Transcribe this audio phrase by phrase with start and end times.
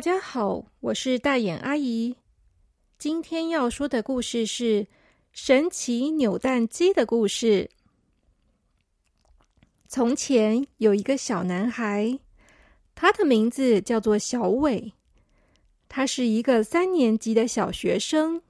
[0.00, 2.16] 大家好，我是大眼阿姨。
[2.96, 4.86] 今天要说的故事是
[5.30, 7.68] 神奇扭蛋机的故事。
[9.86, 12.18] 从前有一个小男孩，
[12.94, 14.94] 他的名字叫做小伟，
[15.86, 18.40] 他是一个三年级的小学生。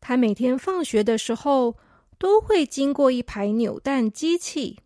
[0.00, 1.76] 他每天放学的时候
[2.18, 4.80] 都会经过一排扭蛋机器。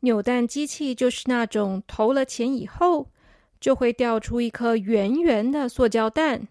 [0.00, 3.10] 扭蛋机器就是那种投了钱以后。
[3.60, 6.48] 就会掉出一颗圆圆的塑胶蛋，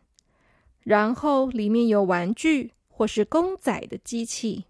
[0.81, 4.65] 然后里面有玩具或是公仔的机器。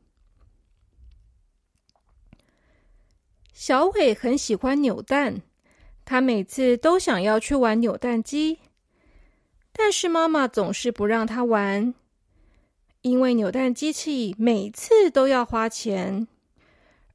[3.53, 5.41] 小伟很喜欢扭蛋，
[6.03, 8.59] 他每次都想要去玩扭蛋机，
[9.71, 11.93] 但是妈妈总是不让他玩，
[13.01, 16.27] 因为扭蛋机器每次都要花钱，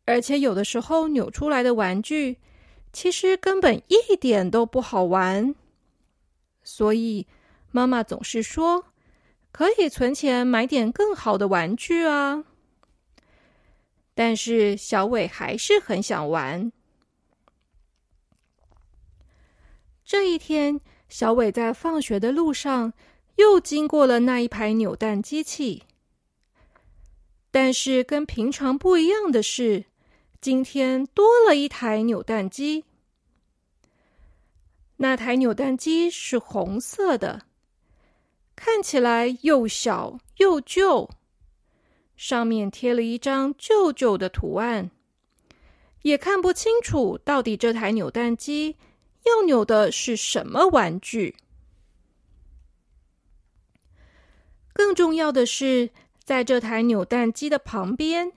[0.07, 2.39] 而且有的时候扭出来的玩具。
[2.93, 5.55] 其实根本一点都不好玩，
[6.63, 7.27] 所以
[7.71, 8.87] 妈妈总是说
[9.53, 12.45] 可以存钱买点更好的玩具啊。
[14.15, 16.73] 但是小伟还是很想玩。
[20.05, 22.93] 这一天，小伟在放学的路上
[23.37, 25.85] 又经过了那一排扭蛋机器，
[27.53, 29.85] 但是跟平常不一样的是。
[30.41, 32.87] 今天多了一台扭蛋机。
[34.97, 37.43] 那台扭蛋机是红色的，
[38.57, 41.11] 看起来又小又旧，
[42.17, 44.91] 上面贴了一张旧旧的图案，
[46.03, 48.77] 也看不清楚到底这台扭蛋机
[49.25, 51.37] 要扭的是什么玩具。
[54.73, 55.91] 更重要的是，
[56.25, 58.33] 在这台扭蛋机的旁边。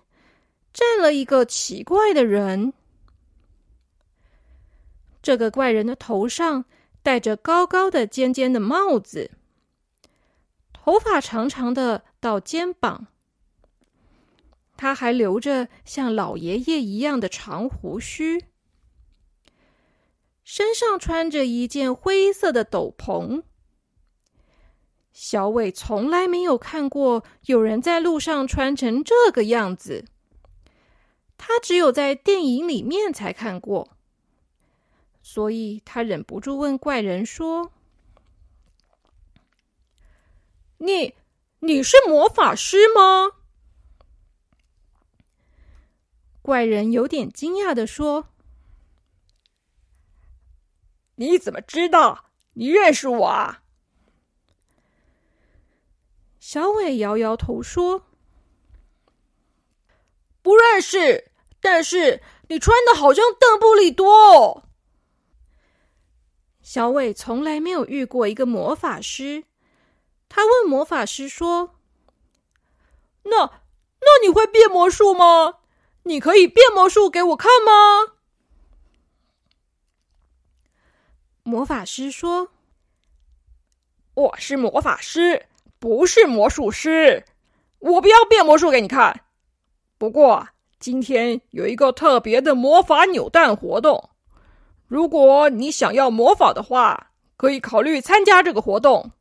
[0.73, 2.73] 站了一个奇怪的人，
[5.21, 6.65] 这个怪人的头上
[7.03, 9.29] 戴着高高的尖尖的帽子，
[10.73, 13.05] 头发长长的到肩膀，
[14.75, 18.45] 他还留着像老爷爷一样的长胡须，
[20.43, 23.43] 身上穿着一件灰色的斗篷。
[25.11, 30.05] 小伟从来没有看过有人在路上穿成这个样子。
[31.45, 33.97] 他只有在电影里面才看过，
[35.21, 37.73] 所以他忍不住问怪人说
[40.79, 41.15] ：“你
[41.59, 43.31] 你是魔法师吗？”
[46.41, 48.29] 怪人有点惊讶的说
[51.15, 52.31] ：“你怎么知道？
[52.53, 53.63] 你认识我啊？”
[56.39, 58.05] 小伟摇摇头说
[60.41, 61.31] ：“不认识。”
[61.63, 64.65] 但是你穿的好像邓布利多。
[66.61, 69.45] 小伟从来没有遇过一个魔法师，
[70.27, 71.75] 他问魔法师说
[73.23, 73.45] ：“那
[74.01, 75.59] 那你会变魔术吗？
[76.03, 78.15] 你可以变魔术给我看吗？”
[81.43, 82.49] 魔法师说
[84.15, 85.45] ：“我是魔法师，
[85.79, 87.23] 不是魔术师，
[87.79, 89.23] 我不要变魔术给你看。
[89.97, 90.49] 不过。”
[90.83, 94.09] 今天有一个特别的魔法扭蛋活动，
[94.85, 99.11] 如果你想要魔法的话，可以考虑参加这个活动。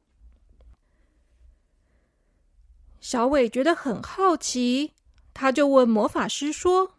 [2.99, 4.93] 小伟觉得很好奇，
[5.33, 6.95] 他就问魔法师说：“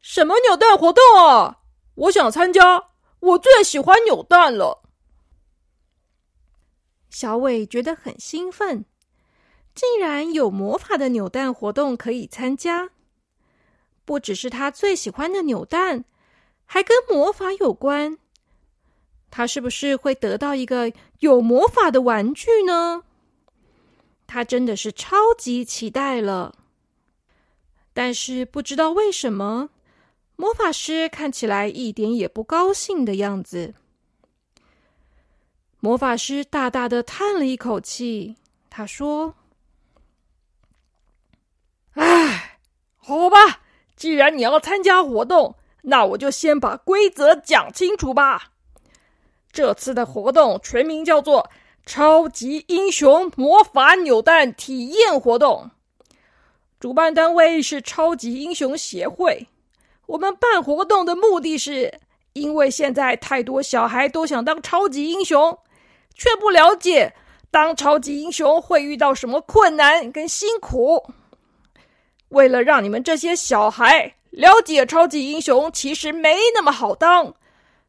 [0.00, 1.58] 什么扭蛋活动啊？
[1.96, 4.84] 我想参加，我最喜欢扭蛋了。”
[7.10, 8.84] 小伟觉得很兴奋。
[9.76, 12.88] 竟然有魔法的扭蛋活动可以参加，
[14.06, 16.06] 不只是他最喜欢的扭蛋，
[16.64, 18.16] 还跟魔法有关。
[19.30, 23.02] 他是不是会得到一个有魔法的玩具呢？
[24.26, 26.54] 他真的是超级期待了。
[27.92, 29.68] 但是不知道为什么，
[30.36, 33.74] 魔法师看起来一点也不高兴的样子。
[35.80, 38.36] 魔法师大大的叹了一口气，
[38.70, 39.34] 他说。
[41.96, 42.58] 唉，
[42.98, 43.60] 好吧，
[43.96, 48.52] 既然你要参加活动，那我就先把规则讲清楚吧。
[49.50, 51.48] 这次的活动全名叫做
[51.86, 55.70] “超级英雄魔法扭蛋体验活动”，
[56.78, 59.48] 主办单位是超级英雄协会。
[60.04, 61.98] 我们办活动的目的是，
[62.34, 65.58] 因为现在太多小孩都想当超级英雄，
[66.14, 67.14] 却不了解
[67.50, 71.02] 当超级英雄会遇到什么困难跟辛苦。
[72.28, 77.34] 为了让你们这些小孩了解超级英雄其实没那么好当，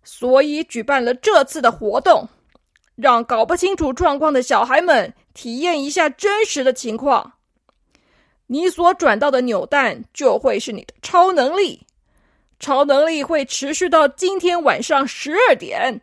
[0.03, 2.29] 所以举办了这次的活动，
[2.95, 7.33] 让搞不清楚状况的小孩们体验一下真实的情况。
[8.47, 11.85] 你所转到的扭蛋就会是你的超能力，
[12.59, 16.01] 超能力会持续到今天晚上十二点。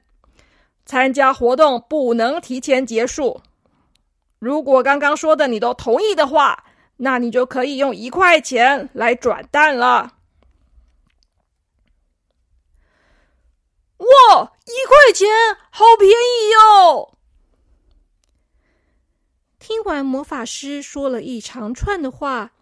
[0.84, 3.40] 参加活动不能提前结束。
[4.38, 6.63] 如果刚刚说的你都同意的话，
[6.96, 10.14] 那你就可以用一块钱来转蛋了。
[13.98, 15.28] 哇，一块钱，
[15.70, 17.16] 好便宜哟！
[19.58, 22.52] 听完魔法师说了一长串的话，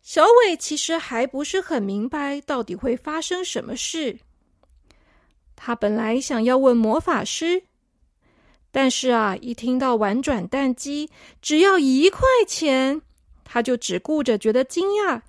[0.00, 4.18] 小伟其实还不是很明白到底会发生什么事。
[5.54, 7.64] 他本来想要问魔法师，
[8.70, 11.10] 但是啊，一听到玩转蛋机
[11.42, 13.02] 只要一块钱，
[13.50, 15.22] 他就只顾着觉得惊讶，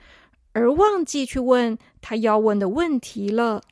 [0.51, 3.63] 而忘记去问他要问的问题了。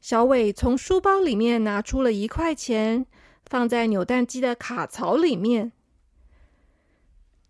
[0.00, 3.06] 小伟从书包里面拿出了一块钱，
[3.46, 5.70] 放在扭蛋机的卡槽里面。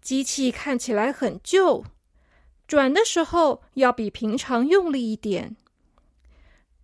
[0.02, 1.84] 机器看起来很旧，
[2.68, 5.56] 转的时候要比平常用力一点。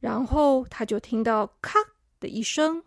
[0.01, 1.79] 然后他就听到“咔”
[2.19, 2.83] 的一声，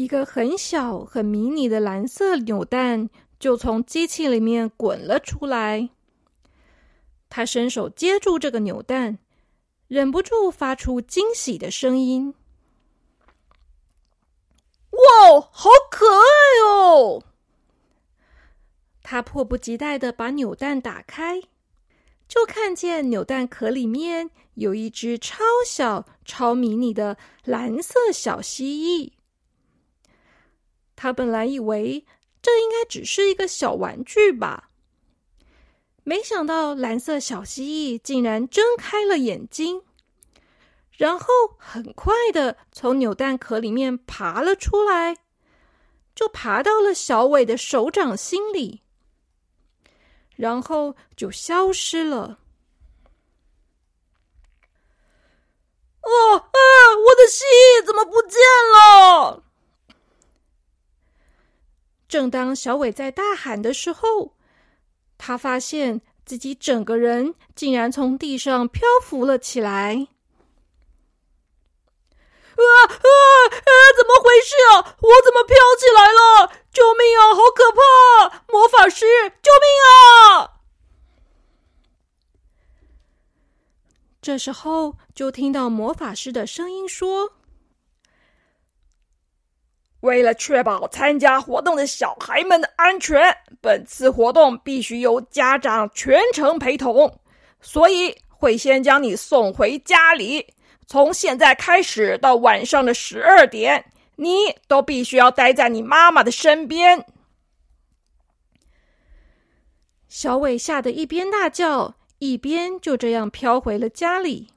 [0.00, 5.90] 一个很小、很迷你的蓝色扭蛋就从机器里面滚了出来。
[7.28, 9.18] 他伸手接住这个扭蛋。
[9.88, 12.32] 忍不住发出惊喜的声音
[14.92, 16.22] ：“哇，好可爱
[16.64, 17.22] 哦！”
[19.02, 21.42] 他迫不及待的把扭蛋打开，
[22.26, 29.19] 就看见扭蛋壳里面有一只超小、超迷你的蓝色小蜥蜴。
[31.02, 32.04] 他本来以为
[32.42, 34.68] 这应该只是一个小玩具吧。
[36.04, 39.82] 没想到蓝色小蜥蜴竟然睁开了眼睛，
[40.90, 41.26] 然后
[41.56, 45.16] 很快的从扭蛋壳里面爬了出来，
[46.14, 48.82] 就爬到了小伟的手掌心里，
[50.36, 52.40] 然后就消失了。
[56.02, 56.58] 哦啊！
[57.06, 58.38] 我的蜥蜴怎么不见
[58.74, 59.44] 了？
[62.10, 64.34] 正当小伟在大喊的时候。
[65.16, 70.08] 他发现自己整个人竟然从地上漂浮了起来！
[72.56, 73.70] 啊啊啊！
[73.96, 74.96] 怎么回事啊？
[75.00, 76.52] 我怎么飘起来了？
[76.72, 77.34] 救命啊！
[77.34, 78.44] 好可怕！
[78.52, 79.06] 魔法师，
[79.40, 80.58] 救命啊！
[84.20, 87.34] 这时候，就听到魔法师的声音说。
[90.00, 97.20] 为了确保参加活动的小孩们的安全，本次活动必须由家长全程陪同，
[97.60, 100.46] 所以会先将你送回家里。
[100.86, 103.84] 从现在开始到晚上的十二点，
[104.16, 104.30] 你
[104.66, 107.06] 都必须要待在你妈妈的身边。
[110.08, 114.48] 小伟吓得一边大叫，一边就这样飘回了家里。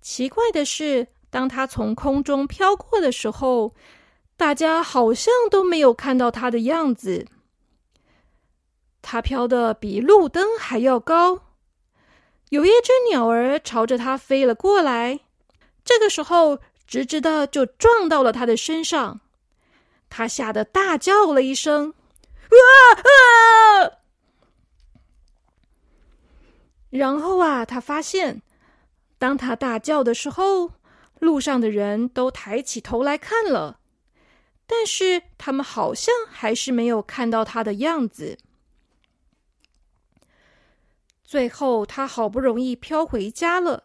[0.00, 3.74] 奇怪的是，当他从空中飘过的时候，
[4.38, 7.26] 大家好像都没有看到他的样子。
[9.00, 11.40] 他飘的比路灯还要高，
[12.50, 15.20] 有一只鸟儿朝着他飞了过来。
[15.82, 19.20] 这个时候，直直的就撞到了他的身上，
[20.10, 21.94] 他吓得大叫了一声
[22.52, 22.60] ：“啊
[23.00, 23.96] 啊！”
[26.90, 28.42] 然后啊，他发现，
[29.18, 30.72] 当他大叫的时候，
[31.20, 33.80] 路上的人都抬起头来看了。
[34.66, 38.36] 但是他们好像还是没有看到他的样子。
[41.22, 43.84] 最后，他好不容易飘回家了。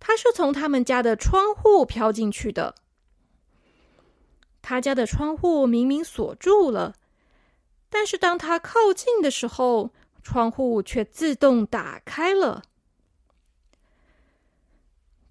[0.00, 2.74] 他是从他们家的窗户飘进去的。
[4.62, 6.94] 他家的窗户明明锁住了，
[7.88, 9.90] 但是当他靠近的时候，
[10.22, 12.62] 窗户却自动打开了。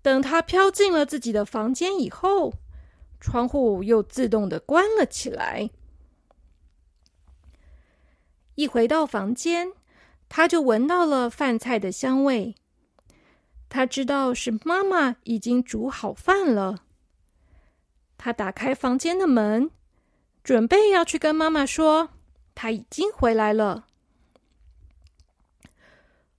[0.01, 2.53] 等他飘进了自己的房间以后。
[3.25, 5.71] 窗户又自动的关了起来。
[8.53, 9.73] 一回到房间，
[10.29, 12.53] 他就闻到了饭菜的香味。
[13.67, 16.83] 他知道是妈妈已经煮好饭了。
[18.15, 19.71] 他打开房间的门，
[20.43, 22.11] 准备要去跟妈妈说
[22.53, 23.87] 他已经回来了。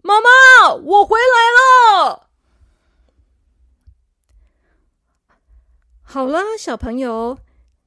[0.03, 2.26] 妈妈，我回来了。
[6.09, 7.37] 好了，小朋友，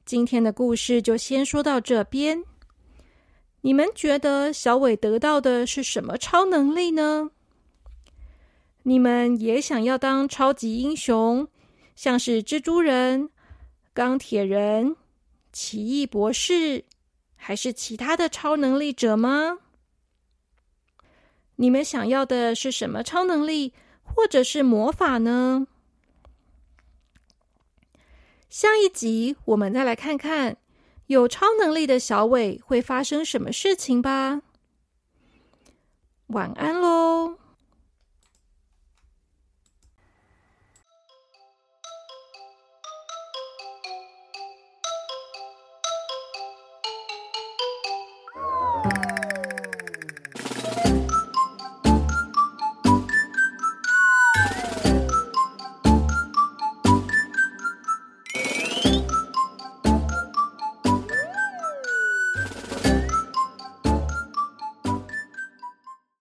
[0.04, 2.44] 今天的故事就先说到这边。
[3.62, 7.30] 你们觉得小伟得到的是什么超能力呢？
[8.82, 11.48] 你们也想要当超级英雄，
[11.96, 13.30] 像是蜘蛛人、
[13.94, 14.96] 钢铁人、
[15.50, 16.84] 奇异博士，
[17.36, 19.60] 还是其他的超能力者吗？
[21.56, 23.72] 你们想要的是什么超能力，
[24.02, 25.66] 或者是魔法呢？
[28.50, 30.56] 下一集我们再来看看
[31.06, 34.42] 有超能力的小伟会发生什么事情吧。
[36.26, 37.39] 晚安喽。